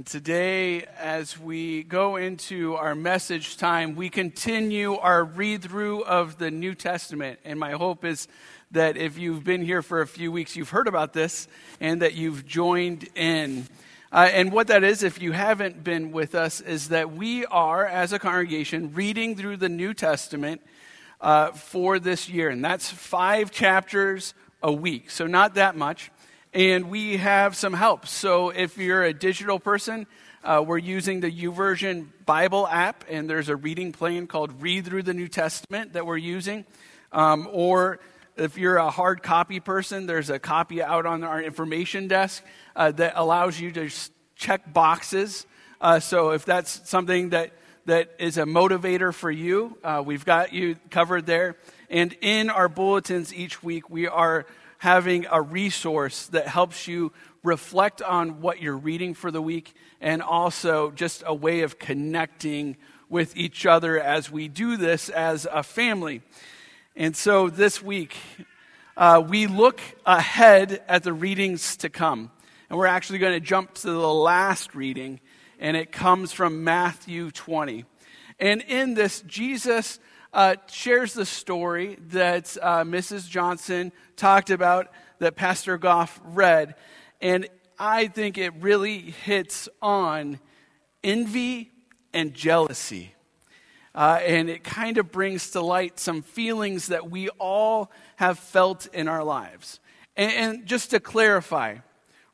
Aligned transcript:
And 0.00 0.06
today, 0.06 0.86
as 0.98 1.38
we 1.38 1.82
go 1.82 2.16
into 2.16 2.74
our 2.74 2.94
message 2.94 3.58
time, 3.58 3.96
we 3.96 4.08
continue 4.08 4.94
our 4.94 5.22
read 5.22 5.60
through 5.60 6.04
of 6.04 6.38
the 6.38 6.50
New 6.50 6.74
Testament. 6.74 7.38
And 7.44 7.60
my 7.60 7.72
hope 7.72 8.02
is 8.06 8.26
that 8.70 8.96
if 8.96 9.18
you've 9.18 9.44
been 9.44 9.60
here 9.60 9.82
for 9.82 10.00
a 10.00 10.06
few 10.06 10.32
weeks, 10.32 10.56
you've 10.56 10.70
heard 10.70 10.88
about 10.88 11.12
this 11.12 11.48
and 11.80 12.00
that 12.00 12.14
you've 12.14 12.46
joined 12.46 13.10
in. 13.14 13.66
Uh, 14.10 14.30
and 14.32 14.52
what 14.52 14.68
that 14.68 14.84
is, 14.84 15.02
if 15.02 15.20
you 15.20 15.32
haven't 15.32 15.84
been 15.84 16.12
with 16.12 16.34
us, 16.34 16.62
is 16.62 16.88
that 16.88 17.12
we 17.12 17.44
are, 17.44 17.84
as 17.84 18.14
a 18.14 18.18
congregation, 18.18 18.94
reading 18.94 19.36
through 19.36 19.58
the 19.58 19.68
New 19.68 19.92
Testament 19.92 20.62
uh, 21.20 21.50
for 21.52 21.98
this 21.98 22.26
year. 22.26 22.48
And 22.48 22.64
that's 22.64 22.88
five 22.88 23.50
chapters 23.50 24.32
a 24.62 24.72
week, 24.72 25.10
so 25.10 25.26
not 25.26 25.56
that 25.56 25.76
much 25.76 26.10
and 26.52 26.90
we 26.90 27.16
have 27.16 27.56
some 27.56 27.72
help. 27.72 28.06
So 28.06 28.50
if 28.50 28.76
you're 28.76 29.04
a 29.04 29.12
digital 29.12 29.60
person, 29.60 30.06
uh, 30.42 30.64
we're 30.66 30.78
using 30.78 31.20
the 31.20 31.30
YouVersion 31.30 32.08
Bible 32.26 32.66
app, 32.66 33.04
and 33.08 33.28
there's 33.28 33.48
a 33.48 33.56
reading 33.56 33.92
plan 33.92 34.26
called 34.26 34.60
Read 34.60 34.86
Through 34.86 35.04
the 35.04 35.14
New 35.14 35.28
Testament 35.28 35.92
that 35.92 36.06
we're 36.06 36.16
using. 36.16 36.64
Um, 37.12 37.48
or 37.52 38.00
if 38.36 38.56
you're 38.56 38.78
a 38.78 38.90
hard 38.90 39.22
copy 39.22 39.60
person, 39.60 40.06
there's 40.06 40.30
a 40.30 40.38
copy 40.38 40.82
out 40.82 41.06
on 41.06 41.24
our 41.24 41.42
information 41.42 42.08
desk 42.08 42.42
uh, 42.74 42.90
that 42.92 43.12
allows 43.16 43.60
you 43.60 43.70
to 43.72 43.90
check 44.34 44.72
boxes. 44.72 45.46
Uh, 45.80 46.00
so 46.00 46.30
if 46.30 46.44
that's 46.44 46.88
something 46.88 47.30
that, 47.30 47.52
that 47.86 48.10
is 48.18 48.38
a 48.38 48.44
motivator 48.44 49.12
for 49.12 49.30
you, 49.30 49.76
uh, 49.84 50.02
we've 50.04 50.24
got 50.24 50.52
you 50.52 50.76
covered 50.90 51.26
there. 51.26 51.56
And 51.90 52.16
in 52.22 52.50
our 52.50 52.68
bulletins 52.68 53.34
each 53.34 53.62
week, 53.62 53.90
we 53.90 54.08
are 54.08 54.46
having 54.80 55.26
a 55.30 55.42
resource 55.42 56.28
that 56.28 56.48
helps 56.48 56.88
you 56.88 57.12
reflect 57.42 58.00
on 58.00 58.40
what 58.40 58.62
you're 58.62 58.74
reading 58.74 59.12
for 59.12 59.30
the 59.30 59.42
week 59.42 59.74
and 60.00 60.22
also 60.22 60.90
just 60.92 61.22
a 61.26 61.34
way 61.34 61.60
of 61.60 61.78
connecting 61.78 62.78
with 63.10 63.36
each 63.36 63.66
other 63.66 64.00
as 64.00 64.30
we 64.30 64.48
do 64.48 64.78
this 64.78 65.10
as 65.10 65.46
a 65.52 65.62
family. 65.62 66.22
And 66.96 67.14
so 67.14 67.50
this 67.50 67.82
week, 67.82 68.16
uh, 68.96 69.22
we 69.28 69.46
look 69.46 69.82
ahead 70.06 70.82
at 70.88 71.02
the 71.02 71.12
readings 71.12 71.76
to 71.76 71.90
come. 71.90 72.30
And 72.70 72.78
we're 72.78 72.86
actually 72.86 73.18
going 73.18 73.34
to 73.34 73.46
jump 73.46 73.74
to 73.74 73.90
the 73.90 73.98
last 73.98 74.74
reading, 74.74 75.20
and 75.58 75.76
it 75.76 75.92
comes 75.92 76.32
from 76.32 76.64
Matthew 76.64 77.30
20. 77.30 77.84
And 78.38 78.62
in 78.62 78.94
this, 78.94 79.20
Jesus 79.26 79.98
uh, 80.32 80.56
shares 80.70 81.14
the 81.14 81.26
story 81.26 81.98
that 82.08 82.56
uh, 82.62 82.84
Mrs. 82.84 83.28
Johnson 83.28 83.92
talked 84.16 84.50
about 84.50 84.92
that 85.18 85.36
Pastor 85.36 85.76
Goff 85.78 86.20
read. 86.24 86.74
And 87.20 87.48
I 87.78 88.06
think 88.06 88.38
it 88.38 88.52
really 88.60 88.98
hits 88.98 89.68
on 89.82 90.38
envy 91.02 91.70
and 92.12 92.34
jealousy. 92.34 93.14
Uh, 93.94 94.20
and 94.24 94.48
it 94.48 94.62
kind 94.62 94.98
of 94.98 95.10
brings 95.10 95.50
to 95.50 95.60
light 95.60 95.98
some 95.98 96.22
feelings 96.22 96.88
that 96.88 97.10
we 97.10 97.28
all 97.30 97.90
have 98.16 98.38
felt 98.38 98.86
in 98.86 99.08
our 99.08 99.24
lives. 99.24 99.80
And, 100.16 100.32
and 100.32 100.66
just 100.66 100.90
to 100.90 101.00
clarify, 101.00 101.78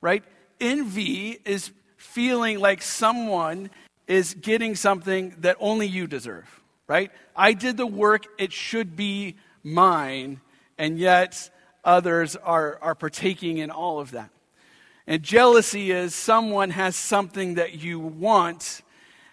right? 0.01 0.23
Envy 0.61 1.39
is 1.45 1.71
feeling 1.97 2.59
like 2.59 2.83
someone 2.83 3.71
is 4.07 4.35
getting 4.35 4.75
something 4.75 5.35
that 5.39 5.57
only 5.59 5.87
you 5.87 6.07
deserve 6.07 6.61
right? 6.89 7.11
I 7.35 7.53
did 7.53 7.77
the 7.77 7.87
work, 7.87 8.27
it 8.39 8.53
should 8.53 8.97
be 8.97 9.37
mine, 9.63 10.41
and 10.79 10.99
yet 10.99 11.51
others 11.85 12.37
are, 12.37 12.79
are 12.81 12.95
partaking 12.95 13.59
in 13.59 13.71
all 13.71 13.99
of 14.01 14.13
that. 14.13 14.31
And 15.07 15.23
jealousy 15.23 15.93
is 15.93 16.15
someone 16.15 16.71
has 16.71 16.97
something 16.97 17.55
that 17.55 17.75
you 17.75 18.01
want, 18.01 18.83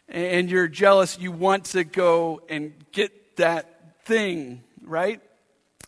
and 0.08 0.50
you're 0.50 0.68
jealous, 0.68 1.18
you 1.18 1.31
want 1.31 1.66
to 1.66 1.84
go 1.84 2.42
and 2.50 2.74
get 2.92 3.38
that 3.38 4.04
thing, 4.06 4.64
right? 4.84 5.22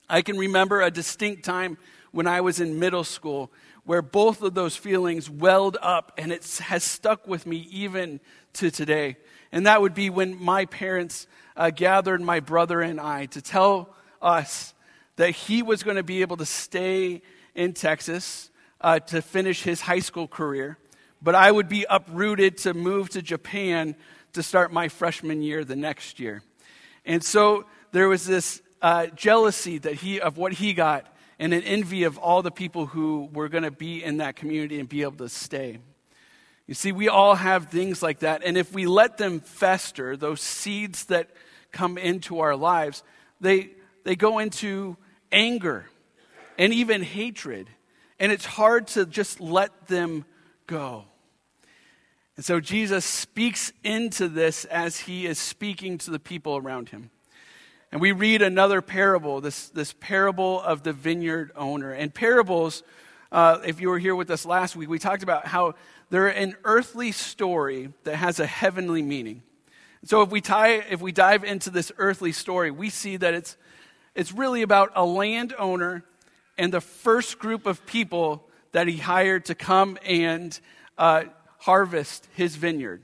I 0.10 0.22
can 0.22 0.38
remember 0.38 0.82
a 0.82 0.92
distinct 0.92 1.46
time 1.46 1.78
when 2.12 2.28
I 2.28 2.42
was 2.42 2.60
in 2.60 2.80
middle 2.80 3.04
school 3.04 3.52
where 3.86 4.02
both 4.02 4.42
of 4.42 4.54
those 4.54 4.76
feelings 4.76 5.30
welled 5.30 5.78
up, 5.82 6.12
and 6.18 6.32
it 6.32 6.44
has 6.64 6.84
stuck 6.84 7.28
with 7.28 7.46
me 7.46 7.68
even 7.72 8.20
to 8.54 8.72
today. 8.72 9.18
And 9.52 9.68
that 9.68 9.82
would 9.82 9.94
be 9.94 10.10
when 10.10 10.42
my 10.42 10.66
parents 10.66 11.28
uh, 11.56 11.70
gathered 11.70 12.22
my 12.22 12.40
brother 12.40 12.82
and 12.82 13.00
I 13.00 13.28
to 13.28 13.42
tell 13.42 13.96
us 14.22 14.74
that 15.16 15.30
he 15.30 15.62
was 15.62 15.84
going 15.84 15.98
to 15.98 16.04
be 16.04 16.22
able 16.22 16.38
to 16.38 16.46
stay 16.46 17.22
in 17.54 17.74
Texas 17.74 18.50
uh, 18.82 19.00
to 19.00 19.22
finish 19.22 19.64
his 19.64 19.82
high 19.82 20.00
school 20.00 20.28
career, 20.28 20.78
but 21.22 21.36
I 21.36 21.52
would 21.52 21.70
be 21.70 21.86
uprooted 21.90 22.58
to 22.60 22.74
move 22.74 23.10
to 23.12 23.22
Japan 23.22 23.96
to 24.34 24.44
start 24.44 24.74
my 24.74 24.90
freshman 24.90 25.42
year 25.42 25.64
the 25.64 25.76
next 25.76 26.20
year. 26.20 26.44
And 27.06 27.24
so 27.24 27.66
there 27.92 28.10
was 28.10 28.26
this 28.26 28.62
uh, 28.82 29.08
jealousy 29.08 29.78
that 29.78 29.94
he 29.94 30.20
of 30.20 30.38
what 30.38 30.54
he 30.54 30.74
got 30.74 31.15
and 31.40 31.54
an 31.54 31.64
envy 31.64 32.04
of 32.04 32.18
all 32.18 32.42
the 32.42 32.52
people 32.52 32.88
who 32.88 33.30
were 33.34 33.50
going 33.50 33.64
to 33.64 33.72
be 33.72 34.04
in 34.04 34.18
that 34.18 34.36
community 34.36 34.80
and 34.80 34.88
be 34.88 35.02
able 35.02 35.18
to 35.18 35.30
stay. 35.30 35.80
You 36.68 36.74
see, 36.74 36.92
we 36.92 37.10
all 37.10 37.36
have 37.36 37.68
things 37.68 38.02
like 38.02 38.20
that. 38.20 38.42
And 38.44 38.58
if 38.58 38.74
we 38.74 38.86
let 38.86 39.18
them 39.18 39.40
fester, 39.40 40.18
those 40.18 40.42
seeds 40.42 41.06
that 41.06 41.30
come 41.72 41.98
into 41.98 42.40
our 42.40 42.56
lives, 42.56 43.04
they, 43.40 43.72
they 44.04 44.16
go 44.16 44.40
into 44.40 44.98
anger 45.32 45.86
and 46.58 46.74
even 46.74 47.04
hatred. 47.04 47.70
And 48.20 48.32
it's 48.32 48.46
hard 48.46 48.88
to 48.88 49.06
just 49.06 49.40
let 49.40 49.88
them 49.88 50.26
go. 50.68 51.06
And 52.36 52.44
so 52.44 52.60
Jesus 52.60 53.06
speaks 53.06 53.72
into 53.84 54.28
this 54.28 54.66
as 54.66 55.02
he 55.02 55.26
is 55.26 55.38
speaking 55.38 55.98
to 56.00 56.12
the 56.12 56.20
people 56.20 56.58
around 56.58 56.90
him. 56.90 57.12
And 57.92 58.02
we 58.02 58.12
read 58.12 58.42
another 58.42 58.82
parable, 58.82 59.42
this, 59.42 59.70
this 59.70 59.94
parable 59.94 60.62
of 60.62 60.84
the 60.84 60.94
vineyard 60.94 61.52
owner. 61.56 61.92
And 61.92 62.14
parables, 62.14 62.84
uh, 63.32 63.60
if 63.66 63.80
you 63.80 63.90
were 63.90 64.00
here 64.00 64.16
with 64.16 64.30
us 64.32 64.46
last 64.46 64.76
week, 64.76 64.90
we 64.90 65.00
talked 65.00 65.24
about 65.24 65.48
how 65.48 65.76
they're 66.10 66.28
an 66.28 66.56
earthly 66.64 67.12
story 67.12 67.92
that 68.04 68.16
has 68.16 68.40
a 68.40 68.46
heavenly 68.46 69.02
meaning. 69.02 69.44
So 70.04 70.22
if 70.22 70.30
we 70.30 70.42
tie, 70.42 70.84
if 70.90 71.02
we 71.02 71.12
dive 71.12 71.44
into 71.44 71.70
this 71.70 71.92
earthly 71.98 72.32
story, 72.32 72.70
we 72.70 72.90
see 72.90 73.18
that 73.18 73.34
it's, 73.34 73.58
it's 74.14 74.32
really 74.32 74.62
about 74.62 74.92
a 74.96 75.06
landowner 75.06 76.04
and 76.58 76.72
the 76.72 76.82
first 76.82 77.40
group 77.40 77.66
of 77.66 77.86
people 77.86 78.48
that 78.72 78.88
he 78.88 78.98
hired 78.98 79.46
to 79.46 79.56
come 79.56 79.98
and 80.06 80.60
uh, 80.98 81.24
harvest 81.60 82.28
his 82.36 82.56
vineyard. 82.56 83.04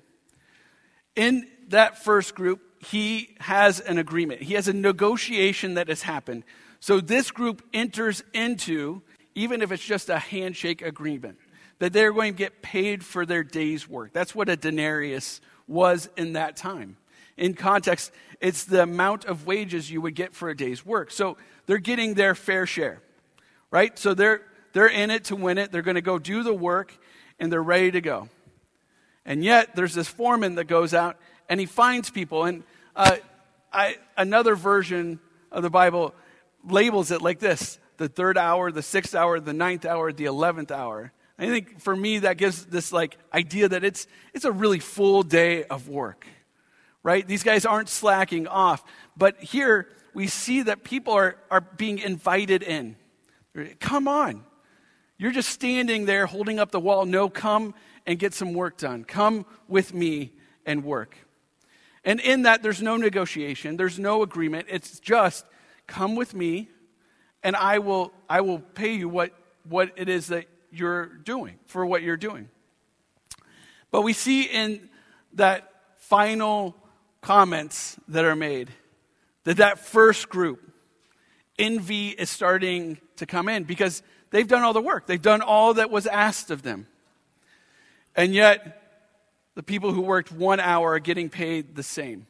In 1.16 1.47
that 1.70 2.03
first 2.03 2.36
group, 2.36 2.62
he 2.84 3.36
has 3.40 3.80
an 3.80 3.97
agreement. 3.97 4.42
He 4.42 4.56
has 4.56 4.68
a 4.68 4.74
negotiation 4.74 5.75
that 5.75 5.88
has 5.88 6.02
happened. 6.02 6.44
So 6.80 7.00
this 7.00 7.30
group 7.30 7.62
enters 7.74 8.24
into, 8.34 9.03
even 9.36 9.62
if 9.62 9.72
it's 9.72 9.86
just 9.86 10.09
a 10.09 10.18
handshake 10.18 10.81
agreement, 10.81 11.38
that 11.80 11.94
they're 11.94 12.12
going 12.12 12.34
to 12.34 12.38
get 12.38 12.62
paid 12.62 13.06
for 13.06 13.25
their 13.25 13.44
day's 13.44 13.88
work. 13.88 14.14
That's 14.14 14.34
what 14.34 14.50
a 14.50 14.56
denarius 14.56 15.41
was 15.68 16.09
in 16.18 16.34
that 16.34 16.56
time. 16.56 16.97
In 17.38 17.53
context, 17.53 18.12
it's 18.40 18.64
the 18.64 18.84
amount 18.84 19.25
of 19.25 19.46
wages 19.46 19.91
you 19.91 20.02
would 20.02 20.16
get 20.16 20.34
for 20.34 20.50
a 20.50 20.58
day's 20.58 20.86
work. 20.86 21.12
So 21.12 21.38
they're 21.68 21.78
getting 21.78 22.16
their 22.16 22.34
fair 22.34 22.66
share, 22.66 23.02
right? 23.70 23.97
So 23.97 24.14
they're, 24.16 24.41
they're 24.74 24.88
in 24.88 25.12
it 25.12 25.25
to 25.25 25.36
win 25.36 25.59
it. 25.59 25.72
They're 25.72 25.81
going 25.81 25.96
to 25.96 26.02
go 26.02 26.18
do 26.18 26.41
the 26.44 26.53
work 26.53 26.97
and 27.40 27.52
they're 27.52 27.64
ready 27.64 27.91
to 27.91 28.02
go. 28.02 28.30
And 29.24 29.44
yet, 29.44 29.75
there's 29.75 29.94
this 29.94 30.08
foreman 30.08 30.56
that 30.56 30.66
goes 30.66 30.96
out 30.96 31.18
and 31.52 31.60
he 31.60 31.66
finds 31.66 32.10
people. 32.10 32.46
And 32.46 32.64
uh, 32.96 33.18
I, 33.74 33.98
another 34.18 34.56
version 34.56 35.20
of 35.52 35.64
the 35.64 35.70
Bible 35.70 36.16
labels 36.64 37.12
it 37.12 37.22
like 37.22 37.40
this 37.40 37.78
the 37.98 38.08
third 38.08 38.38
hour, 38.38 38.72
the 38.72 38.82
sixth 38.82 39.14
hour, 39.14 39.40
the 39.40 39.54
ninth 39.54 39.86
hour, 39.86 40.14
the 40.14 40.26
eleventh 40.26 40.72
hour. 40.72 41.12
I 41.38 41.48
think 41.48 41.82
for 41.82 41.94
me 41.94 42.20
that 42.20 42.38
gives 42.38 42.66
this 42.66 42.94
like 42.94 43.18
idea 43.34 43.68
that 43.68 43.84
it's 43.84 44.08
it's 44.34 44.46
a 44.46 44.52
really 44.52 44.80
full 44.80 45.24
day 45.24 45.66
of 45.66 45.90
work. 45.90 46.26
Right? 47.03 47.28
These 47.28 47.44
guys 47.44 47.66
aren't 47.66 47.90
slacking 47.90 48.47
off. 48.47 48.82
But 49.18 49.42
here 49.42 49.90
we 50.14 50.28
see 50.28 50.62
that 50.64 50.86
people 50.86 51.14
are, 51.14 51.36
are 51.50 51.62
being 51.62 52.00
invited 52.00 52.64
in. 52.64 52.96
Come 53.80 54.08
on. 54.08 54.46
You're 55.18 55.32
just 55.32 55.50
standing 55.50 56.06
there 56.06 56.28
holding 56.28 56.59
up 56.59 56.72
the 56.72 56.80
wall. 56.80 57.06
No, 57.06 57.28
come 57.28 57.74
and 58.06 58.18
get 58.18 58.34
some 58.34 58.54
work 58.54 58.78
done. 58.78 59.04
Come 59.04 59.46
with 59.68 59.94
me 59.94 60.32
and 60.66 60.86
work. 60.86 61.18
And 62.03 62.20
in 62.20 62.44
that, 62.44 62.64
there's 62.64 62.82
no 62.82 62.98
negotiation, 62.98 63.78
there's 63.78 64.00
no 64.00 64.24
agreement. 64.24 64.68
It's 64.70 65.00
just 65.00 65.46
come 65.88 66.16
with 66.16 66.34
me 66.34 66.70
and 67.44 67.56
I 67.56 67.80
will, 67.80 68.12
I 68.30 68.42
will 68.42 68.59
pay 68.59 68.94
you 68.94 69.09
what, 69.09 69.32
what 69.68 69.92
it 69.96 70.09
is 70.09 70.28
that 70.28 70.46
you're 70.72 71.06
doing, 71.06 71.59
for 71.66 71.86
what 71.86 72.02
you're 72.02 72.18
doing. 72.18 72.50
But 73.90 74.02
we 74.02 74.14
see 74.14 74.44
in 74.44 74.90
that 75.34 75.72
final 75.98 76.76
comments 77.22 77.98
that 78.08 78.26
are 78.26 78.36
made 78.36 78.70
that 79.44 79.58
that 79.58 79.80
first 79.80 80.30
group, 80.30 80.62
envy 81.58 82.09
is 82.09 82.30
starting 82.30 83.00
to 83.18 83.26
come 83.26 83.50
in 83.50 83.64
because 83.64 84.04
they've 84.30 84.47
done 84.47 84.62
all 84.62 84.74
the 84.74 84.82
work. 84.82 85.08
They've 85.08 85.22
done 85.22 85.42
all 85.42 85.76
that 85.76 85.90
was 85.90 86.06
asked 86.06 86.52
of 86.52 86.62
them. 86.62 86.88
And 88.16 88.34
yet, 88.34 88.81
the 89.56 89.64
people 89.64 89.92
who 89.92 90.02
worked 90.02 90.32
one 90.32 90.59
hour 90.59 90.94
are 90.94 91.00
getting 91.00 91.30
paid 91.30 91.76
the 91.76 91.84
same. 91.84 92.28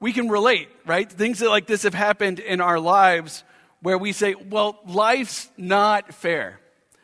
We 0.00 0.12
can 0.12 0.28
relate, 0.28 0.68
right? 0.84 1.10
Things 1.10 1.40
like 1.40 1.66
this 1.66 1.84
have 1.84 1.94
happened 1.94 2.40
in 2.40 2.60
our 2.60 2.80
lives 2.80 3.44
where 3.80 3.96
we 3.96 4.12
say, 4.12 4.34
well, 4.34 4.80
life's 4.86 5.48
not 5.56 6.12
fair. 6.12 6.58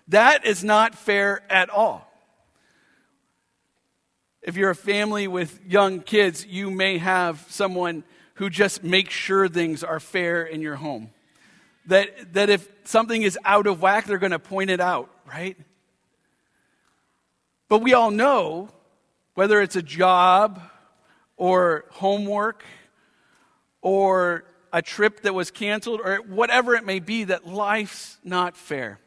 That 0.09 0.45
is 0.45 0.65
not 0.65 0.95
fair 0.97 1.43
at 1.51 1.71
all. 1.71 2.05
If 4.43 4.57
you're 4.57 4.71
a 4.71 4.75
family 4.75 5.29
with 5.29 5.61
young 5.67 6.01
kids, 6.01 6.47
you 6.47 6.71
may 6.71 6.99
have 6.99 7.45
someone 7.49 8.05
who 8.35 8.49
just 8.49 8.83
makes 8.83 9.13
sure 9.13 9.49
things 9.49 9.85
are 9.85 10.01
fair 10.01 10.45
in 10.45 10.61
your 10.61 10.77
home. 10.77 11.11
That, 11.87 12.35
that 12.35 12.49
if 12.49 12.69
something 12.85 13.23
is 13.23 13.39
out 13.45 13.67
of 13.67 13.83
whack, 13.83 14.07
they're 14.07 14.19
going 14.19 14.33
to 14.33 14.39
point 14.39 14.71
it 14.71 14.81
out, 14.81 15.11
right? 15.27 15.57
But 17.69 17.82
we 17.82 17.93
all 17.93 18.11
know, 18.11 18.70
whether 19.35 19.61
it's 19.61 19.76
a 19.76 19.82
job 19.82 20.61
or 21.37 21.85
homework 21.91 22.65
or 23.82 24.44
a 24.73 24.82
trip 24.82 25.23
that 25.23 25.35
was 25.35 25.50
canceled 25.50 26.00
or 26.03 26.17
whatever 26.17 26.75
it 26.75 26.85
may 26.85 26.99
be, 26.99 27.25
that 27.25 27.47
life's 27.47 28.19
not 28.25 28.56
fair. 28.56 28.99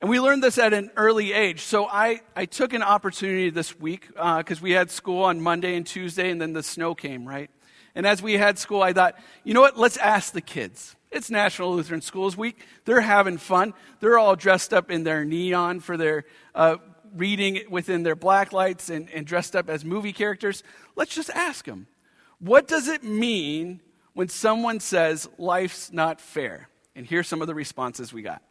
And 0.00 0.10
we 0.10 0.18
learned 0.18 0.42
this 0.42 0.58
at 0.58 0.72
an 0.72 0.90
early 0.96 1.32
age. 1.32 1.60
So 1.60 1.86
I, 1.86 2.22
I 2.34 2.46
took 2.46 2.72
an 2.72 2.82
opportunity 2.82 3.50
this 3.50 3.78
week 3.78 4.08
because 4.08 4.58
uh, 4.58 4.62
we 4.62 4.72
had 4.72 4.90
school 4.90 5.22
on 5.22 5.40
Monday 5.40 5.76
and 5.76 5.86
Tuesday, 5.86 6.30
and 6.30 6.40
then 6.40 6.52
the 6.52 6.62
snow 6.64 6.96
came, 6.96 7.26
right? 7.26 7.50
And 7.94 8.04
as 8.04 8.20
we 8.20 8.32
had 8.32 8.58
school, 8.58 8.82
I 8.82 8.92
thought, 8.92 9.16
you 9.44 9.54
know 9.54 9.60
what? 9.60 9.78
Let's 9.78 9.96
ask 9.98 10.32
the 10.32 10.40
kids. 10.40 10.96
It's 11.12 11.30
National 11.30 11.74
Lutheran 11.76 12.00
Schools 12.00 12.36
Week. 12.36 12.58
They're 12.84 13.00
having 13.00 13.38
fun. 13.38 13.74
They're 14.00 14.18
all 14.18 14.34
dressed 14.34 14.72
up 14.72 14.90
in 14.90 15.04
their 15.04 15.24
neon 15.24 15.78
for 15.78 15.96
their 15.96 16.24
uh, 16.54 16.78
reading 17.14 17.62
within 17.70 18.02
their 18.02 18.16
black 18.16 18.52
lights 18.52 18.90
and, 18.90 19.08
and 19.10 19.26
dressed 19.26 19.54
up 19.54 19.68
as 19.68 19.84
movie 19.84 20.12
characters. 20.12 20.62
Let's 20.96 21.14
just 21.14 21.30
ask 21.30 21.64
them. 21.64 21.86
What 22.38 22.66
does 22.66 22.88
it 22.88 23.04
mean 23.04 23.80
when 24.14 24.28
someone 24.28 24.80
says 24.80 25.28
life's 25.38 25.92
not 25.92 26.20
fair? 26.20 26.68
And 26.94 27.06
here's 27.06 27.28
some 27.28 27.40
of 27.40 27.46
the 27.46 27.54
responses 27.54 28.12
we 28.12 28.22
got. 28.22 28.42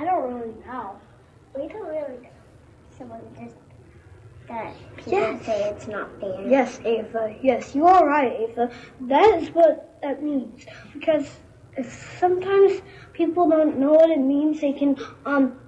I 0.00 0.04
don't 0.04 0.32
really 0.32 0.54
know. 0.64 0.96
We 1.54 1.68
don't 1.68 1.86
really. 1.86 2.30
Someone 2.96 3.20
just 3.38 3.56
that 4.50 4.74
people 4.96 5.12
yes. 5.12 5.46
say 5.46 5.70
it's 5.70 5.86
not 5.86 6.20
fair. 6.20 6.46
Yes, 6.46 6.80
Ava. 6.84 7.34
Yes, 7.40 7.74
you 7.74 7.86
are 7.86 8.04
right, 8.06 8.32
Ava. 8.32 8.70
That 9.02 9.40
is 9.40 9.48
what 9.50 9.98
that 10.02 10.22
means. 10.22 10.66
Because 10.92 11.26
if 11.76 12.16
sometimes 12.18 12.82
people 13.12 13.48
don't 13.48 13.78
know 13.78 13.92
what 13.92 14.10
it 14.10 14.18
means, 14.18 14.60
they 14.60 14.72
can 14.72 14.96
um 15.24 15.58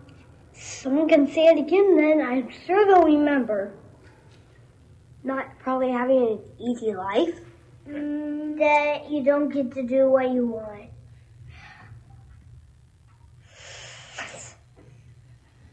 someone 0.53 1.09
can 1.09 1.27
say 1.29 1.47
it 1.47 1.59
again, 1.59 1.97
then 1.97 2.21
I'm 2.21 2.51
sure 2.67 2.85
they'll 2.87 3.05
remember. 3.05 3.73
Not 5.25 5.47
probably 5.61 5.93
having 5.93 6.27
an 6.27 6.41
easy 6.59 6.93
life. 6.93 7.39
Mm, 7.89 8.59
that 8.59 9.11
you 9.11 9.23
don't 9.25 9.49
get 9.49 9.73
to 9.75 9.83
do 9.85 10.11
what 10.11 10.31
you 10.31 10.47
want. 10.49 10.91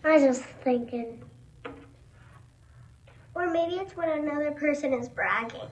I 0.04 0.14
was 0.14 0.24
just 0.24 0.44
thinking. 0.64 1.29
Or 3.40 3.50
maybe 3.50 3.76
it's 3.76 3.96
when 3.96 4.10
another 4.10 4.52
person 4.52 4.94
is 4.94 5.08
bragging. 5.08 5.70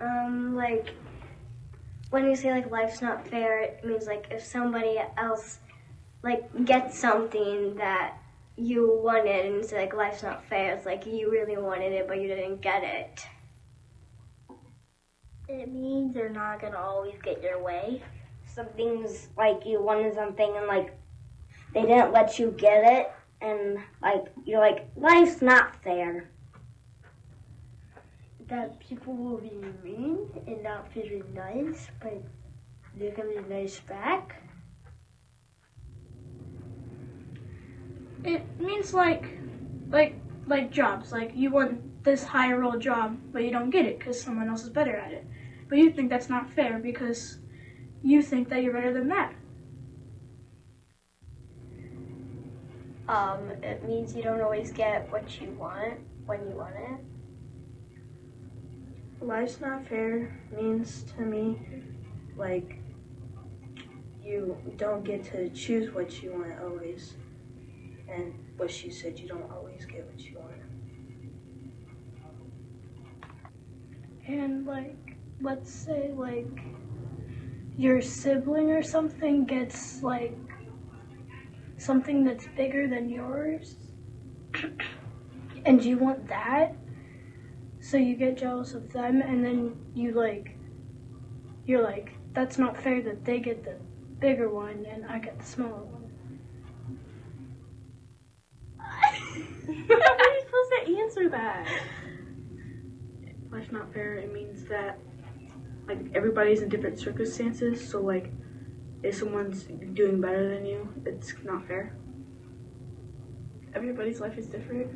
Um, 0.00 0.56
like 0.56 0.92
when 2.10 2.28
you 2.28 2.34
say 2.34 2.50
like 2.50 2.72
life's 2.72 3.00
not 3.00 3.28
fair, 3.28 3.60
it 3.60 3.84
means 3.84 4.08
like 4.08 4.26
if 4.32 4.42
somebody 4.42 5.00
else 5.16 5.60
like 6.24 6.64
gets 6.64 6.98
something 6.98 7.76
that 7.76 8.16
you 8.56 9.00
wanted 9.04 9.46
and 9.46 9.64
say 9.64 9.82
like 9.82 9.94
life's 9.94 10.24
not 10.24 10.44
fair, 10.44 10.74
it's 10.74 10.84
like 10.84 11.06
you 11.06 11.30
really 11.30 11.56
wanted 11.56 11.92
it 11.92 12.08
but 12.08 12.20
you 12.20 12.26
didn't 12.26 12.60
get 12.60 12.82
it. 12.82 13.24
It 15.48 15.72
means 15.72 16.16
you're 16.16 16.28
not 16.28 16.60
gonna 16.60 16.76
always 16.76 17.14
get 17.22 17.40
your 17.40 17.62
way 17.62 18.02
some 18.44 18.66
things 18.76 19.28
like 19.36 19.64
you 19.64 19.82
wanted 19.82 20.14
something 20.14 20.56
and 20.56 20.66
like 20.66 20.96
they 21.74 21.82
didn't 21.82 22.12
let 22.12 22.38
you 22.38 22.52
get 22.56 22.84
it 22.84 23.12
and 23.40 23.78
like 24.00 24.26
you're 24.46 24.60
like 24.60 24.88
life's 24.96 25.42
not 25.42 25.82
fair. 25.82 26.30
That 28.48 28.78
people 28.78 29.14
will 29.14 29.38
be 29.38 29.60
mean 29.82 30.18
and 30.46 30.62
not 30.62 30.92
very 30.92 31.22
nice 31.34 31.88
but 32.00 32.22
they're 32.96 33.10
gonna 33.10 33.42
be 33.42 33.48
nice 33.48 33.80
back. 33.80 34.40
It 38.22 38.42
means 38.60 38.94
like 38.94 39.36
like 39.90 40.16
like 40.46 40.70
jobs. 40.70 41.10
Like 41.10 41.32
you 41.34 41.50
want 41.50 42.04
this 42.04 42.22
higher 42.22 42.60
role 42.60 42.78
job 42.78 43.18
but 43.32 43.42
you 43.42 43.50
don't 43.50 43.70
get 43.70 43.84
it 43.84 43.98
because 43.98 44.20
someone 44.20 44.48
else 44.48 44.62
is 44.62 44.70
better 44.70 44.96
at 44.96 45.12
it. 45.12 45.26
But 45.68 45.78
you 45.78 45.90
think 45.90 46.08
that's 46.08 46.28
not 46.28 46.48
fair 46.50 46.78
because 46.78 47.38
you 48.02 48.22
think 48.22 48.48
that 48.50 48.62
you're 48.62 48.72
better 48.72 48.92
than 48.92 49.08
that. 49.08 49.32
Um, 53.08 53.50
it 53.62 53.84
means 53.84 54.14
you 54.14 54.22
don't 54.22 54.40
always 54.40 54.72
get 54.72 55.10
what 55.12 55.40
you 55.40 55.50
want 55.50 56.00
when 56.26 56.40
you 56.48 56.56
want 56.56 56.74
it. 56.76 57.00
Life's 59.20 59.60
not 59.60 59.86
fair 59.86 60.40
means 60.56 61.04
to 61.16 61.22
me 61.22 61.58
like 62.36 62.78
you 64.22 64.56
don't 64.76 65.04
get 65.04 65.22
to 65.24 65.50
choose 65.50 65.92
what 65.94 66.22
you 66.22 66.32
want 66.32 66.58
always. 66.62 67.14
And 68.08 68.34
what 68.56 68.70
she 68.70 68.90
said, 68.90 69.18
you 69.18 69.28
don't 69.28 69.50
always 69.50 69.84
get 69.84 70.06
what 70.06 70.20
you 70.20 70.38
want. 70.38 70.52
And 74.26 74.66
like, 74.66 75.16
let's 75.40 75.70
say 75.70 76.12
like 76.14 76.60
your 77.76 78.00
sibling 78.00 78.70
or 78.70 78.82
something 78.82 79.44
gets 79.44 80.02
like 80.02 80.36
something 81.76 82.24
that's 82.24 82.46
bigger 82.56 82.86
than 82.88 83.08
yours 83.08 83.76
and 85.66 85.84
you 85.84 85.98
want 85.98 86.26
that 86.28 86.76
so 87.80 87.96
you 87.96 88.14
get 88.14 88.36
jealous 88.36 88.74
of 88.74 88.92
them 88.92 89.20
and 89.20 89.44
then 89.44 89.76
you 89.94 90.12
like 90.12 90.56
you're 91.66 91.82
like 91.82 92.12
that's 92.32 92.58
not 92.58 92.76
fair 92.76 93.02
that 93.02 93.24
they 93.24 93.38
get 93.38 93.64
the 93.64 93.76
bigger 94.24 94.48
one 94.48 94.86
and 94.90 95.04
I 95.06 95.18
get 95.18 95.38
the 95.38 95.44
smaller 95.44 95.84
one. 95.84 96.10
How 98.78 98.94
are 98.94 100.34
you 100.34 100.40
supposed 100.40 100.72
to 100.72 100.98
answer 100.98 101.28
that? 101.28 101.68
Life's 103.50 103.70
not 103.70 103.92
fair. 103.92 104.14
It 104.14 104.32
means 104.32 104.64
that 104.64 104.98
like 105.86 105.98
everybody's 106.14 106.62
in 106.62 106.70
different 106.70 106.98
circumstances. 106.98 107.86
So 107.86 108.00
like, 108.00 108.32
if 109.04 109.16
someone's 109.16 109.64
doing 109.92 110.18
better 110.20 110.48
than 110.54 110.64
you, 110.64 110.88
it's 111.04 111.34
not 111.44 111.66
fair. 111.68 111.94
Everybody's 113.74 114.18
life 114.18 114.38
is 114.38 114.46
different. 114.46 114.90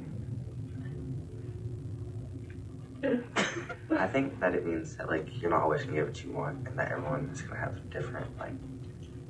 I 3.90 4.06
think 4.06 4.40
that 4.40 4.54
it 4.54 4.66
means 4.66 4.96
that 4.96 5.08
like 5.08 5.28
you're 5.40 5.50
not 5.50 5.62
always 5.62 5.84
gonna 5.84 5.96
get 5.96 6.06
what 6.06 6.24
you 6.24 6.32
want, 6.32 6.66
and 6.66 6.78
that 6.78 6.90
everyone 6.90 7.28
is 7.32 7.42
gonna 7.42 7.60
have 7.60 7.90
different 7.90 8.26
like 8.38 8.54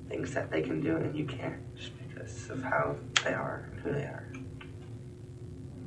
things 0.09 0.33
that 0.35 0.51
they 0.51 0.63
can 0.63 0.81
do, 0.81 0.97
and 0.97 1.15
you 1.17 1.25
can't 1.25 1.59
just 1.77 1.93
because 1.99 2.49
of 2.49 2.63
how 2.63 2.95
they 3.25 3.35
are 3.35 3.69
and 3.73 3.81
who 3.81 3.93
they 3.93 4.05
are. 4.05 4.33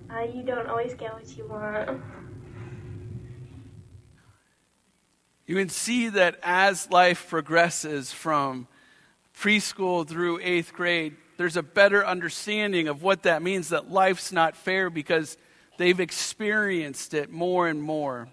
Uh, 0.10 0.24
you 0.24 0.44
don't 0.44 0.68
always 0.68 0.94
get 0.96 1.14
what 1.14 1.38
you 1.38 1.48
want. 1.48 2.02
You 5.46 5.56
can 5.56 5.70
see 5.70 6.10
that 6.10 6.38
as 6.44 6.92
life 6.92 7.30
progresses 7.30 8.12
from 8.12 8.68
preschool 9.42 10.08
through 10.08 10.40
eighth 10.44 10.72
grade, 10.72 11.16
there's 11.38 11.58
a 11.58 11.64
better 11.64 12.06
understanding 12.06 12.88
of 12.88 13.02
what 13.02 13.24
that 13.24 13.42
means 13.42 13.70
that 13.70 13.92
life's 13.92 14.32
not 14.32 14.56
fair 14.56 14.92
because 14.92 15.36
they've 15.78 16.00
experienced 16.00 17.16
it 17.16 17.32
more 17.32 17.68
and 17.68 17.82
more. 17.82 18.30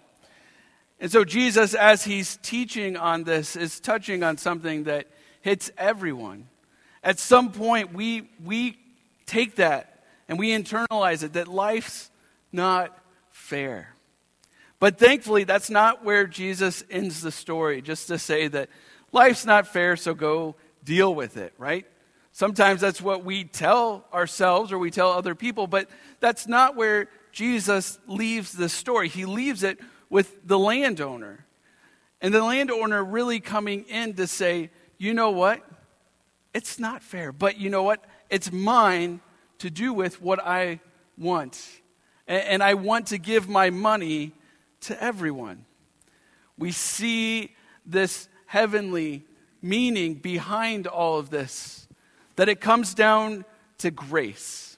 And 0.99 1.11
so, 1.11 1.23
Jesus, 1.23 1.73
as 1.73 2.03
he's 2.03 2.37
teaching 2.43 2.95
on 2.95 3.23
this, 3.23 3.55
is 3.55 3.79
touching 3.79 4.21
on 4.21 4.37
something 4.37 4.83
that 4.83 5.07
hits 5.41 5.71
everyone. 5.77 6.47
At 7.03 7.17
some 7.17 7.51
point, 7.51 7.93
we, 7.93 8.29
we 8.43 8.77
take 9.25 9.55
that 9.55 10.03
and 10.27 10.37
we 10.37 10.49
internalize 10.49 11.23
it 11.23 11.33
that 11.33 11.47
life's 11.47 12.11
not 12.51 12.95
fair. 13.29 13.95
But 14.79 14.99
thankfully, 14.99 15.43
that's 15.43 15.71
not 15.71 16.05
where 16.05 16.27
Jesus 16.27 16.83
ends 16.91 17.21
the 17.21 17.31
story, 17.31 17.81
just 17.81 18.07
to 18.09 18.19
say 18.19 18.47
that 18.49 18.69
life's 19.11 19.45
not 19.45 19.67
fair, 19.67 19.95
so 19.95 20.13
go 20.13 20.55
deal 20.89 21.13
with 21.13 21.37
it, 21.37 21.53
right? 21.59 21.85
Sometimes 22.31 22.81
that's 22.81 22.99
what 22.99 23.23
we 23.23 23.43
tell 23.43 24.05
ourselves 24.11 24.71
or 24.71 24.79
we 24.79 24.89
tell 24.89 25.11
other 25.11 25.35
people, 25.35 25.67
but 25.67 25.87
that's 26.19 26.47
not 26.47 26.75
where 26.75 27.09
Jesus 27.31 27.99
leaves 28.07 28.53
the 28.53 28.67
story. 28.69 29.07
He 29.07 29.25
leaves 29.25 29.61
it 29.61 29.77
with 30.09 30.47
the 30.47 30.57
landowner. 30.57 31.45
And 32.21 32.33
the 32.33 32.41
landowner 32.41 33.03
really 33.03 33.39
coming 33.39 33.83
in 33.83 34.15
to 34.15 34.25
say, 34.25 34.71
you 34.97 35.13
know 35.13 35.29
what? 35.29 35.63
It's 36.55 36.79
not 36.79 37.03
fair, 37.03 37.31
but 37.31 37.59
you 37.59 37.69
know 37.69 37.83
what? 37.83 38.03
It's 38.31 38.51
mine 38.51 39.21
to 39.59 39.69
do 39.69 39.93
with 39.93 40.23
what 40.23 40.39
I 40.43 40.79
want. 41.19 41.63
And 42.25 42.63
I 42.63 42.73
want 42.73 43.07
to 43.07 43.19
give 43.19 43.47
my 43.47 43.69
money 43.69 44.31
to 44.81 45.03
everyone. 45.03 45.65
We 46.57 46.71
see 46.71 47.55
this 47.85 48.27
heavenly 48.47 49.25
meaning 49.61 50.15
behind 50.15 50.87
all 50.87 51.19
of 51.19 51.29
this, 51.29 51.87
that 52.35 52.49
it 52.49 52.61
comes 52.61 52.93
down 52.93 53.45
to 53.79 53.91
grace. 53.91 54.77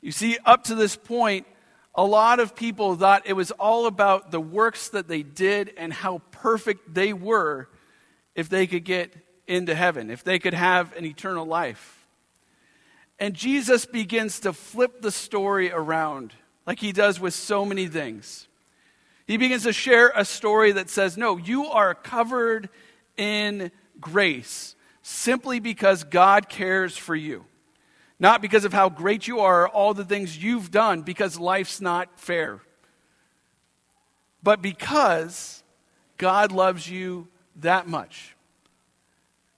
You 0.00 0.12
see, 0.12 0.38
up 0.44 0.64
to 0.64 0.74
this 0.74 0.96
point, 0.96 1.46
a 1.94 2.04
lot 2.04 2.40
of 2.40 2.54
people 2.54 2.94
thought 2.94 3.22
it 3.26 3.32
was 3.32 3.50
all 3.52 3.86
about 3.86 4.30
the 4.30 4.40
works 4.40 4.90
that 4.90 5.08
they 5.08 5.22
did 5.22 5.72
and 5.76 5.92
how 5.92 6.20
perfect 6.30 6.94
they 6.94 7.12
were 7.12 7.68
if 8.34 8.48
they 8.48 8.66
could 8.66 8.84
get 8.84 9.14
into 9.46 9.74
heaven, 9.74 10.10
if 10.10 10.22
they 10.22 10.38
could 10.38 10.54
have 10.54 10.94
an 10.96 11.04
eternal 11.04 11.46
life. 11.46 12.06
And 13.18 13.34
Jesus 13.34 13.86
begins 13.86 14.40
to 14.40 14.52
flip 14.52 15.00
the 15.00 15.10
story 15.10 15.72
around, 15.72 16.34
like 16.66 16.80
he 16.80 16.92
does 16.92 17.18
with 17.18 17.32
so 17.32 17.64
many 17.64 17.86
things. 17.86 18.46
He 19.26 19.38
begins 19.38 19.62
to 19.62 19.72
share 19.72 20.12
a 20.14 20.24
story 20.24 20.72
that 20.72 20.90
says, 20.90 21.16
No, 21.16 21.36
you 21.36 21.66
are 21.66 21.94
covered 21.94 22.68
in 23.16 23.70
grace 24.00 24.74
simply 25.02 25.60
because 25.60 26.02
God 26.02 26.48
cares 26.48 26.96
for 26.96 27.14
you. 27.14 27.44
Not 28.18 28.42
because 28.42 28.64
of 28.64 28.72
how 28.72 28.88
great 28.88 29.28
you 29.28 29.40
are, 29.40 29.62
or 29.62 29.68
all 29.68 29.94
the 29.94 30.04
things 30.04 30.42
you've 30.42 30.70
done, 30.70 31.02
because 31.02 31.38
life's 31.38 31.80
not 31.80 32.18
fair. 32.18 32.60
But 34.42 34.62
because 34.62 35.62
God 36.16 36.50
loves 36.50 36.88
you 36.90 37.28
that 37.56 37.86
much. 37.86 38.34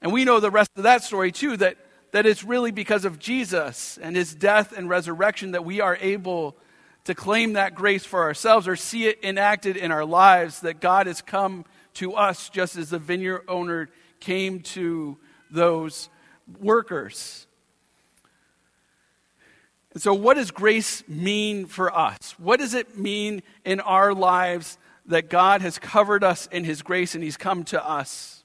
And 0.02 0.12
we 0.12 0.24
know 0.24 0.40
the 0.40 0.50
rest 0.50 0.70
of 0.76 0.82
that 0.82 1.02
story 1.02 1.32
too, 1.32 1.56
that, 1.56 1.76
that 2.12 2.26
it's 2.26 2.44
really 2.44 2.70
because 2.70 3.04
of 3.04 3.18
Jesus 3.18 3.98
and 4.02 4.16
his 4.16 4.34
death 4.34 4.76
and 4.76 4.88
resurrection 4.88 5.52
that 5.52 5.64
we 5.64 5.80
are 5.80 5.96
able 6.00 6.56
to 7.04 7.14
claim 7.14 7.54
that 7.54 7.74
grace 7.74 8.04
for 8.04 8.22
ourselves 8.22 8.68
or 8.68 8.76
see 8.76 9.06
it 9.06 9.18
enacted 9.22 9.76
in 9.76 9.90
our 9.90 10.04
lives, 10.04 10.60
that 10.60 10.80
God 10.80 11.06
has 11.06 11.22
come 11.22 11.64
to 11.94 12.14
us 12.14 12.48
just 12.48 12.76
as 12.76 12.90
the 12.90 12.98
vineyard 12.98 13.42
owner 13.48 13.88
came 14.20 14.60
to 14.60 15.16
those 15.50 16.08
workers. 16.60 17.46
And 19.92 20.02
so, 20.02 20.14
what 20.14 20.34
does 20.34 20.50
grace 20.50 21.02
mean 21.08 21.66
for 21.66 21.94
us? 21.96 22.34
What 22.38 22.60
does 22.60 22.74
it 22.74 22.96
mean 22.96 23.42
in 23.64 23.80
our 23.80 24.14
lives 24.14 24.78
that 25.06 25.30
God 25.30 25.62
has 25.62 25.78
covered 25.78 26.22
us 26.22 26.46
in 26.52 26.64
His 26.64 26.82
grace 26.82 27.14
and 27.14 27.24
He's 27.24 27.36
come 27.36 27.64
to 27.64 27.84
us? 27.84 28.44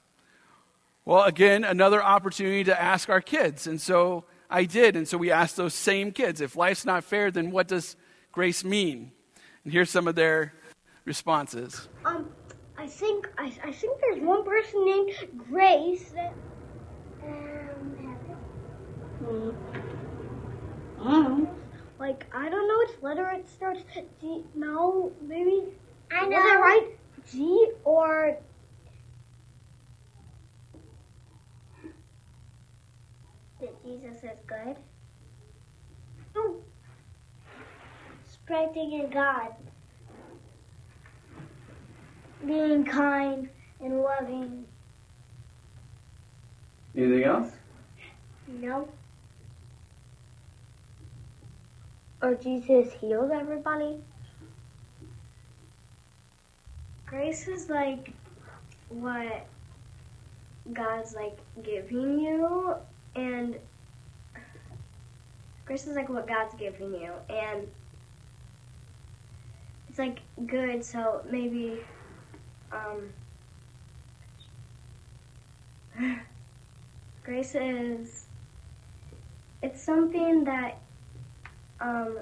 Well, 1.06 1.24
again, 1.24 1.64
another 1.64 2.02
opportunity 2.02 2.64
to 2.64 2.82
ask 2.82 3.10
our 3.10 3.22
kids. 3.22 3.68
And 3.68 3.80
so 3.80 4.24
I 4.50 4.64
did. 4.64 4.96
And 4.96 5.08
so 5.08 5.18
we 5.18 5.32
asked 5.32 5.58
those 5.58 5.74
same 5.74 6.12
kids 6.12 6.40
if 6.40 6.56
life's 6.56 6.86
not 6.86 7.04
fair, 7.04 7.30
then 7.30 7.52
what 7.52 7.68
does 7.68 7.98
grace 8.32 8.64
mean? 8.64 9.12
And 9.64 9.74
here's 9.74 9.90
some 9.90 10.08
of 10.08 10.16
their 10.16 10.54
responses. 11.06 11.90
Um, 12.06 12.30
I 12.84 12.88
think 12.88 13.30
I, 13.38 13.50
I 13.64 13.72
think 13.72 14.02
there's 14.02 14.22
one 14.22 14.44
person 14.44 14.84
named 14.84 15.12
Grace 15.50 16.10
that 16.10 16.34
um, 17.24 18.18
hmm. 19.20 19.52
Mm. 21.00 21.48
Like, 21.98 22.26
I 22.34 22.50
don't 22.50 22.68
know 22.68 22.78
which 22.80 23.02
letter 23.02 23.30
it 23.30 23.48
starts. 23.48 23.80
G, 24.20 24.44
no, 24.54 25.14
maybe. 25.22 25.64
I 26.12 26.28
know. 26.28 26.36
Was 26.36 26.52
I 26.52 26.60
right? 26.60 26.88
G 27.32 27.70
or. 27.86 28.38
That 33.62 33.86
Jesus 33.86 34.18
is 34.18 34.40
good. 34.46 34.76
No. 36.36 36.58
Spreading 38.30 38.92
in 38.92 39.10
God. 39.10 39.54
Being 42.46 42.84
kind 42.86 43.50
and 43.80 44.02
loving. 44.02 44.66
Anything 46.96 47.24
else? 47.24 47.52
No. 48.48 48.88
Or 52.22 52.36
Jesus 52.36 52.94
heals 52.94 53.32
everybody? 53.34 53.98
Grace 57.06 57.48
is 57.48 57.70
like 57.70 58.12
what 58.90 59.46
God's 60.72 61.14
like 61.14 61.38
giving 61.62 62.20
you, 62.20 62.76
and 63.16 63.60
grace 65.66 65.86
is 65.88 65.96
like 65.96 66.10
what 66.10 66.28
God's 66.28 66.56
giving 66.56 66.94
you, 66.94 67.12
and 67.30 67.68
it's 69.90 70.00
like 70.00 70.20
good. 70.48 70.84
So 70.84 71.22
maybe, 71.30 71.82
um, 72.74 73.14
grace 77.24 77.56
is 77.56 78.26
it's 79.62 79.82
something 79.82 80.44
that 80.44 80.78
um, 81.80 82.18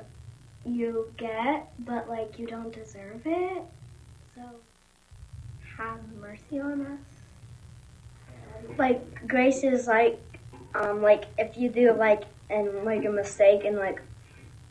you 0.66 1.12
get, 1.18 1.72
but 1.80 2.08
like 2.08 2.38
you 2.38 2.46
don't 2.46 2.72
deserve 2.72 3.22
it. 3.26 3.64
So 4.36 4.42
have 5.78 6.00
mercy 6.20 6.60
on 6.60 6.82
us. 6.82 7.00
Like 8.78 9.28
grace 9.28 9.64
is 9.64 9.88
like, 9.88 10.20
um, 10.76 11.02
like 11.02 11.26
if 11.38 11.58
you 11.58 11.70
do 11.70 11.94
like 11.94 12.24
and 12.50 12.86
like 12.86 13.06
a 13.06 13.10
mistake 13.10 13.66
and 13.66 13.78
like, 13.78 14.02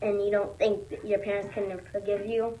and 0.01 0.23
you 0.23 0.31
don't 0.31 0.57
think 0.57 0.79
your 1.03 1.19
parents 1.19 1.53
can 1.53 1.79
forgive 1.91 2.25
you, 2.25 2.57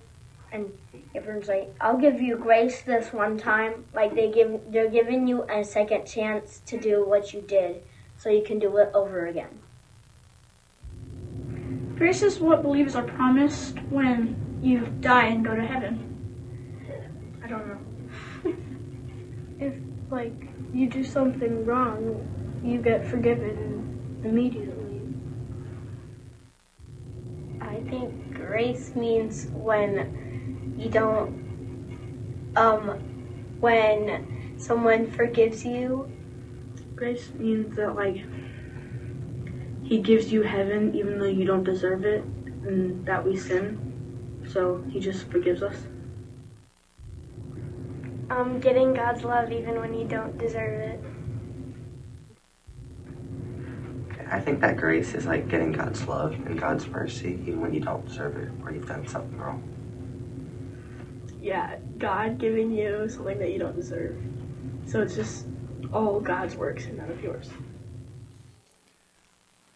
and 0.51 0.71
everyone's 1.15 1.47
like, 1.47 1.73
I'll 1.79 1.97
give 1.97 2.21
you 2.21 2.37
grace 2.37 2.81
this 2.81 3.13
one 3.13 3.37
time. 3.37 3.85
Like 3.93 4.15
they 4.15 4.31
give, 4.31 4.59
they're 4.69 4.89
giving 4.89 5.27
you 5.27 5.43
a 5.43 5.63
second 5.63 6.05
chance 6.05 6.61
to 6.65 6.79
do 6.79 7.05
what 7.05 7.33
you 7.33 7.41
did, 7.41 7.83
so 8.17 8.29
you 8.29 8.43
can 8.43 8.59
do 8.59 8.77
it 8.77 8.91
over 8.93 9.27
again. 9.27 9.59
Grace 11.95 12.21
is 12.21 12.39
what 12.39 12.63
believers 12.63 12.95
are 12.95 13.03
promised 13.03 13.77
when 13.89 14.59
you 14.61 14.87
die 15.01 15.27
and 15.27 15.45
go 15.45 15.55
to 15.55 15.65
heaven. 15.65 16.07
I 17.43 17.47
don't 17.47 17.67
know. 17.67 17.79
If 19.59 19.75
like 20.09 20.47
you 20.73 20.89
do 20.89 21.03
something 21.03 21.65
wrong, 21.65 22.27
you 22.63 22.81
get 22.81 23.07
forgiven 23.07 24.21
immediately. 24.23 25.01
I 27.61 27.75
think 27.89 28.33
grace 28.33 28.95
means 28.95 29.47
when 29.53 30.30
you 30.81 30.89
don't, 30.89 32.51
um, 32.55 32.99
when 33.59 34.55
someone 34.57 35.09
forgives 35.11 35.63
you. 35.63 36.11
Grace 36.95 37.29
means 37.37 37.75
that 37.75 37.95
like 37.95 38.25
he 39.83 39.99
gives 39.99 40.31
you 40.31 40.41
heaven 40.41 40.95
even 40.95 41.19
though 41.19 41.25
you 41.25 41.45
don't 41.45 41.63
deserve 41.63 42.03
it 42.03 42.23
and 42.65 43.05
that 43.05 43.23
we 43.23 43.37
sin. 43.37 43.77
So 44.47 44.83
he 44.89 44.99
just 44.99 45.29
forgives 45.29 45.61
us. 45.61 45.75
Um, 48.31 48.59
getting 48.59 48.93
God's 48.93 49.23
love 49.23 49.51
even 49.51 49.79
when 49.79 49.93
you 49.93 50.05
don't 50.07 50.37
deserve 50.37 50.79
it. 50.79 51.03
I 54.31 54.39
think 54.39 54.61
that 54.61 54.77
grace 54.77 55.13
is 55.13 55.25
like 55.25 55.47
getting 55.47 55.73
God's 55.73 56.07
love 56.07 56.33
and 56.33 56.59
God's 56.59 56.87
mercy 56.87 57.39
even 57.41 57.61
when 57.61 57.73
you 57.73 57.81
don't 57.81 58.05
deserve 58.07 58.37
it 58.37 58.49
or 58.63 58.71
you've 58.71 58.87
done 58.87 59.05
something 59.05 59.37
wrong. 59.37 59.80
Yeah, 61.41 61.77
God 61.97 62.37
giving 62.37 62.71
you 62.71 63.09
something 63.09 63.39
that 63.39 63.51
you 63.51 63.57
don't 63.57 63.75
deserve. 63.75 64.15
So 64.85 65.01
it's 65.01 65.15
just 65.15 65.45
all 65.91 66.19
God's 66.19 66.55
works 66.55 66.85
and 66.85 66.97
none 66.97 67.09
of 67.09 67.21
yours. 67.23 67.49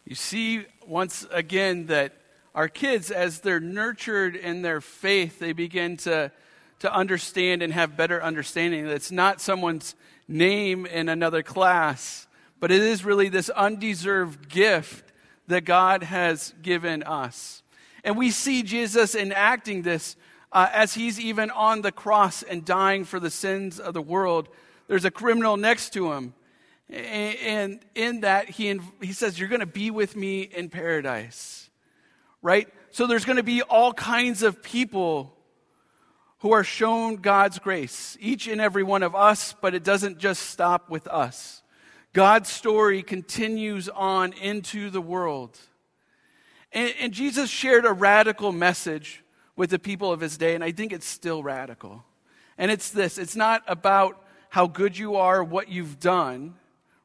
You 0.05 0.15
see 0.15 0.65
once 0.85 1.25
again 1.31 1.87
that 1.87 2.13
our 2.53 2.67
kids, 2.67 3.09
as 3.09 3.39
they're 3.39 3.59
nurtured 3.59 4.35
in 4.35 4.61
their 4.61 4.79
faith, 4.79 5.39
they 5.39 5.51
begin 5.51 5.97
to, 5.97 6.31
to 6.79 6.93
understand 6.93 7.63
and 7.63 7.73
have 7.73 7.97
better 7.97 8.21
understanding 8.21 8.85
that 8.85 8.93
it's 8.93 9.11
not 9.11 9.41
someone's 9.41 9.95
name 10.27 10.85
in 10.85 11.09
another 11.09 11.41
class, 11.41 12.27
but 12.59 12.71
it 12.71 12.81
is 12.81 13.03
really 13.03 13.29
this 13.29 13.49
undeserved 13.49 14.47
gift 14.47 15.11
that 15.47 15.65
God 15.65 16.03
has 16.03 16.53
given 16.61 17.01
us. 17.03 17.63
And 18.03 18.15
we 18.15 18.29
see 18.29 18.61
Jesus 18.61 19.15
enacting 19.15 19.81
this 19.81 20.15
uh, 20.55 20.69
as 20.71 20.93
he's 20.93 21.19
even 21.19 21.51
on 21.51 21.81
the 21.81 21.91
cross 21.91 22.41
and 22.41 22.63
dying 22.63 23.03
for 23.03 23.19
the 23.19 23.29
sins 23.29 23.77
of 23.77 23.93
the 23.93 24.01
world. 24.01 24.47
There's 24.87 25.03
a 25.03 25.11
criminal 25.11 25.57
next 25.57 25.91
to 25.93 26.13
him 26.13 26.33
And 26.89 27.81
in 27.93 28.21
that, 28.21 28.49
he, 28.49 28.79
he 29.01 29.11
says, 29.11 29.37
You're 29.37 29.49
going 29.49 29.59
to 29.59 29.65
be 29.65 29.91
with 29.91 30.15
me 30.15 30.43
in 30.43 30.69
paradise, 30.69 31.69
right? 32.41 32.69
So 32.91 33.05
there's 33.05 33.25
going 33.25 33.35
to 33.35 33.43
be 33.43 33.63
all 33.63 33.91
kinds 33.91 34.43
of 34.43 34.63
people 34.63 35.35
who 36.39 36.53
are 36.53 36.63
shown 36.63 37.17
God's 37.17 37.59
grace, 37.59 38.17
each 38.21 38.47
and 38.47 38.61
every 38.61 38.83
one 38.83 39.03
of 39.03 39.13
us, 39.13 39.53
but 39.59 39.75
it 39.75 39.83
doesn't 39.83 40.19
just 40.19 40.43
stop 40.43 40.89
with 40.89 41.07
us. 41.07 41.63
God's 42.13 42.47
story 42.47 43.03
continues 43.03 43.89
on 43.89 44.31
into 44.31 44.89
the 44.89 45.01
world. 45.01 45.59
And, 46.71 46.93
and, 47.01 47.13
Jesus 47.13 47.49
shared 47.49 47.85
a 47.85 47.91
radical 47.91 48.51
message 48.51 49.24
with 49.55 49.69
the 49.69 49.79
people 49.79 50.11
of 50.11 50.19
his 50.19 50.37
day, 50.37 50.55
and 50.55 50.63
I 50.63 50.71
think 50.71 50.91
it's 50.91 51.05
still 51.05 51.43
radical. 51.43 52.03
And 52.57 52.71
it's 52.71 52.89
this 52.89 53.17
it's 53.17 53.35
not 53.35 53.63
about 53.67 54.21
how 54.49 54.67
good 54.67 54.97
you 54.97 55.15
are, 55.15 55.43
what 55.43 55.69
you've 55.69 55.99
done, 55.99 56.55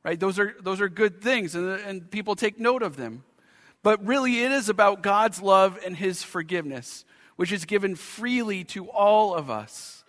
right? 0.05 0.19
Those 0.19 0.39
are, 0.39 0.55
those 0.61 0.81
are 0.81 0.89
good 0.89 1.21
things, 1.21 1.55
and, 1.55 1.69
and 1.69 2.11
people 2.11 2.37
take 2.37 2.59
note 2.59 2.83
of 2.83 2.97
them. 2.97 3.25
But 3.83 4.05
really, 4.07 4.41
it 4.43 4.53
is 4.53 4.69
about 4.69 5.03
God's 5.03 5.41
love 5.41 5.79
and 5.85 5.97
his 5.97 6.23
forgiveness 6.23 7.05
which 7.41 7.53
is 7.53 7.65
given 7.65 7.95
freely 7.95 8.65
to 8.65 8.87
all 8.91 9.35
of 9.35 9.49
us. 9.49 10.05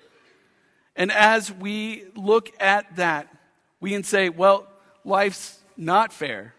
And 0.97 1.09
as 1.13 1.49
we 1.49 2.03
look 2.13 2.51
at 2.59 2.97
that, 2.97 3.33
we 3.79 3.91
can 3.91 4.03
say, 4.03 4.27
well, 4.27 4.67
life's 5.05 5.57
not 5.77 6.11
fair, 6.11 6.53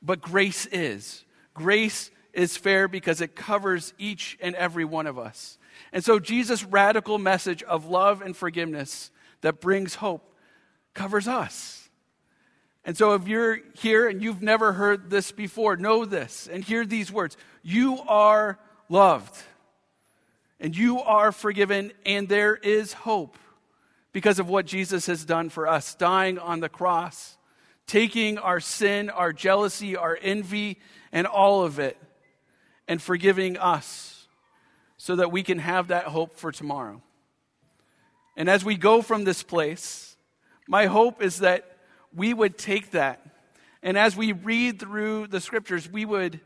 but 0.00 0.20
grace 0.20 0.66
is. 0.66 1.24
Grace 1.52 2.12
is 2.36 2.56
fair 2.56 2.86
because 2.86 3.20
it 3.20 3.34
covers 3.34 3.94
each 3.98 4.36
and 4.40 4.54
every 4.54 4.84
one 4.84 5.06
of 5.06 5.18
us. 5.18 5.58
And 5.92 6.04
so, 6.04 6.18
Jesus' 6.20 6.62
radical 6.62 7.18
message 7.18 7.62
of 7.62 7.86
love 7.86 8.20
and 8.20 8.36
forgiveness 8.36 9.10
that 9.40 9.60
brings 9.60 9.96
hope 9.96 10.34
covers 10.94 11.26
us. 11.26 11.88
And 12.84 12.96
so, 12.96 13.14
if 13.14 13.26
you're 13.26 13.60
here 13.74 14.06
and 14.06 14.22
you've 14.22 14.42
never 14.42 14.74
heard 14.74 15.10
this 15.10 15.32
before, 15.32 15.76
know 15.76 16.04
this 16.04 16.48
and 16.50 16.62
hear 16.62 16.84
these 16.84 17.10
words 17.10 17.36
You 17.62 17.98
are 18.06 18.58
loved 18.88 19.34
and 20.60 20.76
you 20.76 21.00
are 21.00 21.32
forgiven, 21.32 21.92
and 22.04 22.28
there 22.28 22.54
is 22.54 22.92
hope 22.92 23.36
because 24.12 24.38
of 24.38 24.48
what 24.48 24.66
Jesus 24.66 25.06
has 25.06 25.24
done 25.24 25.50
for 25.50 25.66
us, 25.66 25.94
dying 25.94 26.38
on 26.38 26.60
the 26.60 26.68
cross, 26.68 27.36
taking 27.86 28.38
our 28.38 28.60
sin, 28.60 29.10
our 29.10 29.32
jealousy, 29.32 29.96
our 29.96 30.18
envy, 30.20 30.78
and 31.12 31.26
all 31.26 31.62
of 31.62 31.78
it, 31.78 31.98
and 32.88 33.00
forgiving 33.00 33.56
us 33.56 34.28
so 34.96 35.16
that 35.16 35.32
we 35.32 35.42
can 35.42 35.58
have 35.58 35.88
that 35.88 36.04
hope 36.04 36.36
for 36.36 36.52
tomorrow. 36.52 37.02
And 38.36 38.48
as 38.48 38.64
we 38.64 38.76
go 38.76 39.02
from 39.02 39.24
this 39.24 39.42
place, 39.42 40.16
my 40.68 40.86
hope 40.86 41.22
is 41.22 41.38
that 41.38 41.78
we 42.14 42.32
would 42.32 42.56
take 42.58 42.92
that, 42.92 43.24
and 43.82 43.98
as 43.98 44.16
we 44.16 44.32
read 44.32 44.80
through 44.80 45.26
the 45.26 45.40
scriptures, 45.40 45.90
we 45.90 46.04
would 46.04 46.40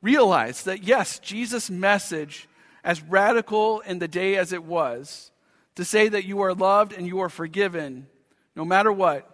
realize 0.00 0.62
that 0.64 0.84
yes, 0.84 1.18
Jesus' 1.18 1.68
message 1.68 2.48
as 2.84 3.02
radical 3.02 3.80
in 3.80 3.98
the 3.98 4.08
day 4.08 4.36
as 4.36 4.52
it 4.52 4.62
was, 4.62 5.32
to 5.74 5.84
say 5.84 6.08
that 6.08 6.24
you 6.24 6.40
are 6.40 6.54
loved 6.54 6.92
and 6.92 7.06
you 7.06 7.18
are 7.20 7.28
forgiven, 7.28 8.06
no 8.54 8.64
matter 8.64 8.92
what, 8.92 9.28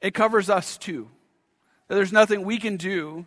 it 0.00 0.14
covers 0.14 0.48
us 0.48 0.78
too. 0.78 1.08
That 1.88 1.96
there's 1.96 2.12
nothing 2.12 2.42
we 2.42 2.58
can 2.58 2.76
do 2.76 3.26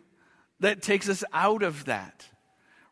that 0.59 0.81
takes 0.81 1.07
us 1.07 1.23
out 1.31 1.61
of 1.61 1.85
that. 1.85 2.27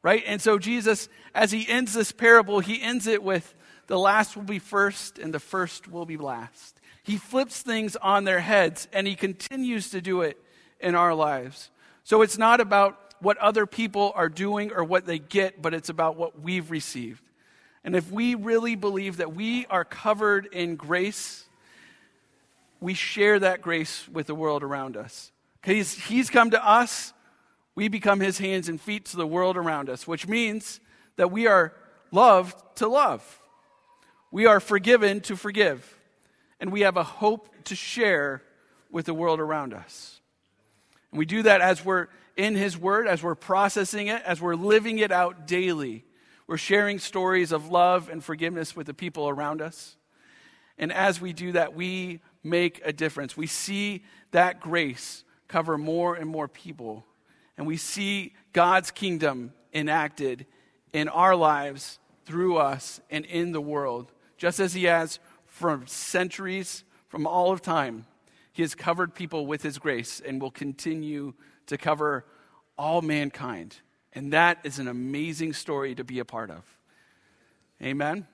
Right? 0.03 0.23
And 0.25 0.41
so 0.41 0.57
Jesus, 0.57 1.09
as 1.35 1.51
he 1.51 1.67
ends 1.67 1.93
this 1.93 2.11
parable, 2.11 2.59
he 2.59 2.81
ends 2.81 3.07
it 3.07 3.21
with 3.21 3.53
the 3.87 3.99
last 3.99 4.35
will 4.35 4.43
be 4.43 4.59
first 4.59 5.19
and 5.19 5.33
the 5.33 5.39
first 5.39 5.87
will 5.87 6.05
be 6.05 6.17
last. 6.17 6.79
He 7.03 7.17
flips 7.17 7.61
things 7.61 7.95
on 7.95 8.23
their 8.23 8.39
heads 8.39 8.87
and 8.93 9.05
he 9.05 9.15
continues 9.15 9.89
to 9.91 10.01
do 10.01 10.21
it 10.21 10.41
in 10.79 10.95
our 10.95 11.13
lives. 11.13 11.69
So 12.03 12.21
it's 12.21 12.37
not 12.37 12.61
about 12.61 12.97
what 13.19 13.37
other 13.37 13.65
people 13.65 14.11
are 14.15 14.29
doing 14.29 14.71
or 14.71 14.83
what 14.83 15.05
they 15.05 15.19
get, 15.19 15.61
but 15.61 15.73
it's 15.73 15.89
about 15.89 16.15
what 16.15 16.41
we've 16.41 16.71
received. 16.71 17.21
And 17.83 17.95
if 17.95 18.11
we 18.11 18.35
really 18.35 18.75
believe 18.75 19.17
that 19.17 19.33
we 19.33 19.65
are 19.67 19.85
covered 19.85 20.47
in 20.47 20.75
grace, 20.75 21.45
we 22.79 22.93
share 22.93 23.39
that 23.39 23.61
grace 23.61 24.07
with 24.09 24.27
the 24.27 24.35
world 24.35 24.63
around 24.63 24.97
us. 24.97 25.31
He's, 25.63 25.93
he's 25.93 26.29
come 26.29 26.51
to 26.51 26.67
us, 26.67 27.13
we 27.75 27.87
become 27.87 28.19
his 28.19 28.37
hands 28.37 28.67
and 28.69 28.79
feet 28.79 29.05
to 29.05 29.17
the 29.17 29.27
world 29.27 29.57
around 29.57 29.89
us, 29.89 30.07
which 30.07 30.27
means 30.27 30.79
that 31.15 31.31
we 31.31 31.47
are 31.47 31.73
loved 32.11 32.57
to 32.77 32.87
love. 32.87 33.39
We 34.31 34.45
are 34.45 34.59
forgiven 34.59 35.21
to 35.21 35.35
forgive. 35.35 35.97
And 36.59 36.71
we 36.71 36.81
have 36.81 36.97
a 36.97 37.03
hope 37.03 37.49
to 37.65 37.75
share 37.75 38.43
with 38.89 39.05
the 39.05 39.13
world 39.13 39.39
around 39.39 39.73
us. 39.73 40.19
And 41.11 41.19
we 41.19 41.25
do 41.25 41.43
that 41.43 41.61
as 41.61 41.83
we're 41.83 42.07
in 42.37 42.55
His 42.55 42.77
Word, 42.77 43.07
as 43.07 43.23
we're 43.23 43.35
processing 43.35 44.07
it, 44.07 44.21
as 44.23 44.41
we're 44.41 44.55
living 44.55 44.99
it 44.99 45.11
out 45.11 45.47
daily. 45.47 46.05
We're 46.47 46.57
sharing 46.57 46.99
stories 46.99 47.51
of 47.51 47.69
love 47.69 48.09
and 48.09 48.23
forgiveness 48.23 48.75
with 48.75 48.87
the 48.87 48.93
people 48.93 49.29
around 49.29 49.61
us. 49.61 49.95
And 50.77 50.91
as 50.91 51.21
we 51.21 51.33
do 51.33 51.53
that, 51.53 51.73
we 51.73 52.21
make 52.43 52.81
a 52.83 52.93
difference. 52.93 53.37
We 53.37 53.47
see 53.47 54.03
that 54.31 54.59
grace 54.59 55.23
cover 55.47 55.77
more 55.77 56.15
and 56.15 56.29
more 56.29 56.47
people. 56.47 57.05
And 57.61 57.67
we 57.67 57.77
see 57.77 58.33
God's 58.53 58.89
kingdom 58.89 59.53
enacted 59.71 60.47
in 60.93 61.07
our 61.07 61.35
lives, 61.35 61.99
through 62.25 62.57
us, 62.57 62.99
and 63.11 63.23
in 63.23 63.51
the 63.51 63.61
world, 63.61 64.11
just 64.35 64.59
as 64.59 64.73
He 64.73 64.85
has 64.85 65.19
from 65.45 65.85
centuries, 65.85 66.83
from 67.07 67.27
all 67.27 67.51
of 67.51 67.61
time. 67.61 68.07
He 68.51 68.63
has 68.63 68.73
covered 68.73 69.13
people 69.13 69.45
with 69.45 69.61
His 69.61 69.77
grace 69.77 70.19
and 70.25 70.41
will 70.41 70.49
continue 70.49 71.35
to 71.67 71.77
cover 71.77 72.25
all 72.79 73.03
mankind. 73.03 73.75
And 74.11 74.33
that 74.33 74.57
is 74.63 74.79
an 74.79 74.87
amazing 74.87 75.53
story 75.53 75.93
to 75.93 76.03
be 76.03 76.17
a 76.17 76.25
part 76.25 76.49
of. 76.49 76.63
Amen. 77.79 78.25